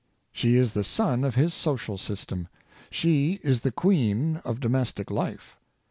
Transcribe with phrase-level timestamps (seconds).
[0.31, 2.47] She is the sun of his social system.
[2.89, 5.57] She is the queen of domestic life.